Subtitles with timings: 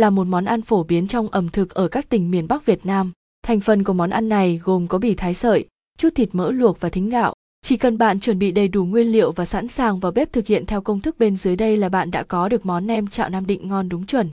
[0.00, 2.86] là một món ăn phổ biến trong ẩm thực ở các tỉnh miền Bắc Việt
[2.86, 3.12] Nam.
[3.42, 5.64] Thành phần của món ăn này gồm có bì thái sợi,
[5.98, 7.34] chút thịt mỡ luộc và thính gạo.
[7.62, 10.46] Chỉ cần bạn chuẩn bị đầy đủ nguyên liệu và sẵn sàng vào bếp thực
[10.46, 13.28] hiện theo công thức bên dưới đây là bạn đã có được món nem chạo
[13.28, 14.30] Nam Định ngon đúng chuẩn.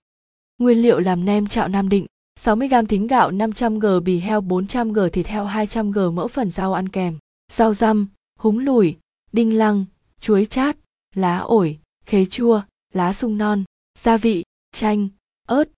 [0.57, 2.05] Nguyên liệu làm nem chạo Nam Định
[2.39, 7.17] 60g thính gạo 500g bì heo 400g thịt heo 200g mỡ phần rau ăn kèm,
[7.51, 8.07] rau răm,
[8.39, 8.97] húng lủi,
[9.31, 9.85] đinh lăng,
[10.21, 10.77] chuối chát,
[11.15, 12.61] lá ổi, khế chua,
[12.93, 13.63] lá sung non,
[13.99, 15.07] gia vị, chanh,
[15.47, 15.69] ớt,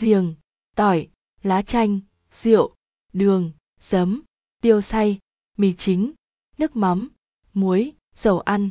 [0.00, 0.34] giềng,
[0.76, 1.08] tỏi,
[1.42, 2.00] lá chanh,
[2.32, 2.74] rượu,
[3.12, 4.22] đường, giấm,
[4.62, 5.18] tiêu xay,
[5.58, 6.12] mì chính,
[6.58, 7.08] nước mắm,
[7.54, 8.68] muối, dầu ăn.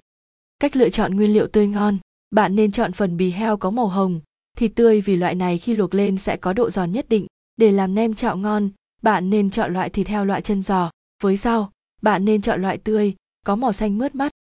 [0.60, 1.98] Cách lựa chọn nguyên liệu tươi ngon,
[2.32, 4.22] bạn nên chọn phần bì heo có màu hồng,
[4.58, 7.28] thịt tươi vì loại này khi luộc lên sẽ có độ giòn nhất định.
[7.58, 8.70] Để làm nem chạo ngon,
[9.02, 10.92] bạn nên chọn loại thịt heo loại chân giò.
[11.24, 11.72] Với rau,
[12.02, 14.32] bạn nên chọn loại tươi, có màu xanh mướt mắt.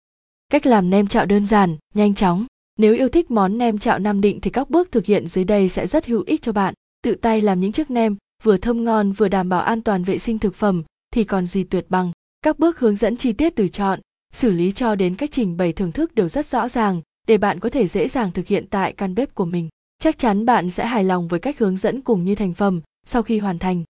[0.49, 2.45] Cách làm nem chạo đơn giản, nhanh chóng.
[2.79, 5.69] Nếu yêu thích món nem chạo Nam Định thì các bước thực hiện dưới đây
[5.69, 6.73] sẽ rất hữu ích cho bạn.
[7.01, 10.17] Tự tay làm những chiếc nem, vừa thơm ngon vừa đảm bảo an toàn vệ
[10.17, 12.11] sinh thực phẩm thì còn gì tuyệt bằng.
[12.41, 13.99] Các bước hướng dẫn chi tiết từ chọn,
[14.33, 17.59] xử lý cho đến cách trình bày thưởng thức đều rất rõ ràng để bạn
[17.59, 19.69] có thể dễ dàng thực hiện tại căn bếp của mình.
[19.99, 23.23] Chắc chắn bạn sẽ hài lòng với cách hướng dẫn cùng như thành phẩm sau
[23.23, 23.83] khi hoàn thành.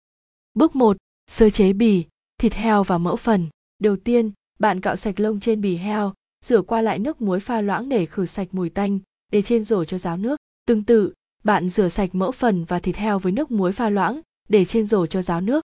[0.53, 0.97] Bước 1.
[1.27, 2.05] Sơ chế bì,
[2.39, 3.47] thịt heo và mỡ phần.
[3.79, 6.13] Đầu tiên, bạn cạo sạch lông trên bì heo,
[6.45, 8.99] rửa qua lại nước muối pha loãng để khử sạch mùi tanh,
[9.31, 10.39] để trên rổ cho ráo nước.
[10.65, 14.21] Tương tự, bạn rửa sạch mỡ phần và thịt heo với nước muối pha loãng,
[14.49, 15.63] để trên rổ cho ráo nước.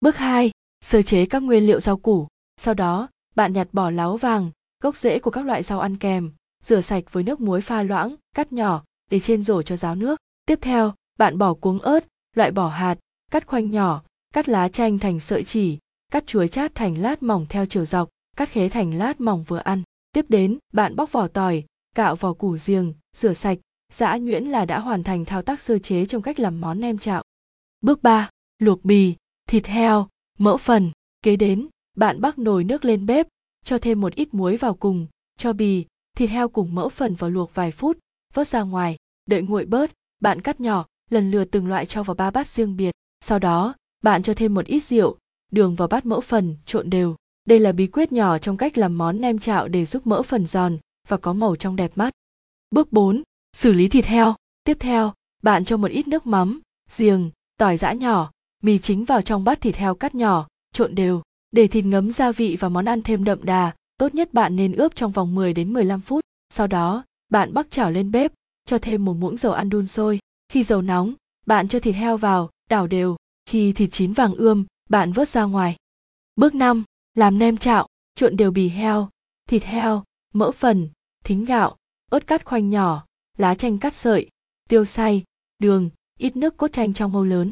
[0.00, 0.50] Bước 2.
[0.84, 2.28] Sơ chế các nguyên liệu rau củ.
[2.56, 4.50] Sau đó, bạn nhặt bỏ láo vàng,
[4.82, 6.32] gốc rễ của các loại rau ăn kèm,
[6.62, 10.20] rửa sạch với nước muối pha loãng, cắt nhỏ, để trên rổ cho ráo nước.
[10.46, 12.98] Tiếp theo, bạn bỏ cuống ớt, loại bỏ hạt,
[13.30, 14.02] cắt khoanh nhỏ,
[14.34, 15.78] cắt lá chanh thành sợi chỉ,
[16.12, 19.58] cắt chuối chát thành lát mỏng theo chiều dọc, cắt khế thành lát mỏng vừa
[19.58, 19.82] ăn.
[20.12, 23.58] Tiếp đến, bạn bóc vỏ tỏi, cạo vỏ củ riềng, rửa sạch,
[23.92, 26.98] giã nhuyễn là đã hoàn thành thao tác sơ chế trong cách làm món nem
[26.98, 27.22] chạo.
[27.80, 28.30] Bước 3.
[28.58, 29.14] Luộc bì,
[29.48, 30.08] thịt heo,
[30.38, 30.90] mỡ phần.
[31.22, 33.26] Kế đến, bạn bắc nồi nước lên bếp,
[33.64, 35.06] cho thêm một ít muối vào cùng,
[35.38, 35.86] cho bì,
[36.16, 37.98] thịt heo cùng mỡ phần vào luộc vài phút,
[38.34, 38.96] vớt ra ngoài,
[39.26, 39.90] đợi nguội bớt,
[40.20, 42.94] bạn cắt nhỏ, lần lượt từng loại cho vào ba bát riêng biệt.
[43.20, 45.16] Sau đó, bạn cho thêm một ít rượu,
[45.52, 47.16] đường vào bát mỡ phần, trộn đều.
[47.50, 50.46] Đây là bí quyết nhỏ trong cách làm món nem chạo để giúp mỡ phần
[50.46, 50.78] giòn
[51.08, 52.12] và có màu trong đẹp mắt.
[52.70, 53.22] Bước 4.
[53.56, 54.34] Xử lý thịt heo.
[54.64, 56.60] Tiếp theo, bạn cho một ít nước mắm,
[56.98, 58.30] giềng, tỏi giã nhỏ,
[58.62, 61.22] mì chính vào trong bát thịt heo cắt nhỏ, trộn đều.
[61.50, 64.72] Để thịt ngấm gia vị và món ăn thêm đậm đà, tốt nhất bạn nên
[64.72, 66.20] ướp trong vòng 10 đến 15 phút.
[66.50, 68.32] Sau đó, bạn bắc chảo lên bếp,
[68.64, 70.18] cho thêm một muỗng dầu ăn đun sôi.
[70.48, 71.14] Khi dầu nóng,
[71.46, 73.16] bạn cho thịt heo vào, đảo đều.
[73.46, 75.76] Khi thịt chín vàng ươm, bạn vớt ra ngoài.
[76.36, 76.84] Bước 5.
[77.14, 79.08] Làm nem chạo, trộn đều bì heo,
[79.48, 80.04] thịt heo,
[80.34, 80.88] mỡ phần,
[81.24, 81.76] thính gạo,
[82.10, 83.06] ớt cắt khoanh nhỏ,
[83.38, 84.28] lá chanh cắt sợi,
[84.68, 85.24] tiêu xay,
[85.58, 87.50] đường, ít nước cốt chanh trong hâu lớn.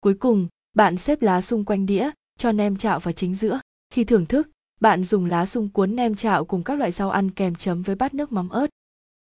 [0.00, 3.60] Cuối cùng, bạn xếp lá xung quanh đĩa, cho nem chạo vào chính giữa.
[3.90, 4.50] Khi thưởng thức,
[4.80, 7.96] bạn dùng lá sung cuốn nem chạo cùng các loại rau ăn kèm chấm với
[7.96, 8.66] bát nước mắm ớt.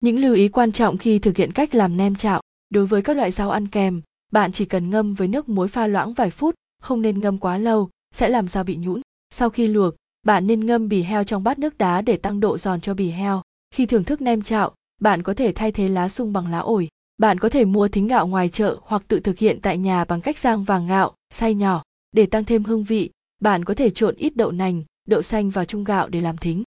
[0.00, 2.40] Những lưu ý quan trọng khi thực hiện cách làm nem chạo,
[2.70, 4.02] đối với các loại rau ăn kèm,
[4.32, 7.58] bạn chỉ cần ngâm với nước muối pha loãng vài phút, không nên ngâm quá
[7.58, 9.00] lâu, sẽ làm rau bị nhũn.
[9.34, 9.94] Sau khi luộc,
[10.26, 13.10] bạn nên ngâm bì heo trong bát nước đá để tăng độ giòn cho bì
[13.10, 13.42] heo.
[13.74, 16.88] Khi thưởng thức nem chạo, bạn có thể thay thế lá sung bằng lá ổi.
[17.18, 20.20] Bạn có thể mua thính gạo ngoài chợ hoặc tự thực hiện tại nhà bằng
[20.20, 21.82] cách rang vàng gạo, xay nhỏ.
[22.12, 23.10] Để tăng thêm hương vị,
[23.40, 26.62] bạn có thể trộn ít đậu nành, đậu xanh vào chung gạo để làm thính.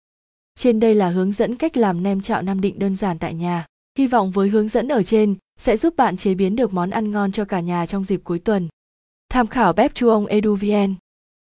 [0.58, 3.66] Trên đây là hướng dẫn cách làm nem chạo Nam Định đơn giản tại nhà.
[3.98, 7.10] Hy vọng với hướng dẫn ở trên sẽ giúp bạn chế biến được món ăn
[7.10, 8.68] ngon cho cả nhà trong dịp cuối tuần.
[9.28, 10.94] Tham khảo bếp chu ông EduVN